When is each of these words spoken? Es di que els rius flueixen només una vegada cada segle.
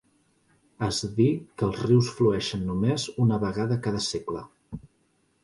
Es 0.85 1.01
di 1.19 1.27
que 1.61 1.67
els 1.67 1.77
rius 1.89 2.09
flueixen 2.21 2.65
només 2.71 3.07
una 3.27 3.39
vegada 3.45 3.79
cada 3.89 4.03
segle. 4.09 4.43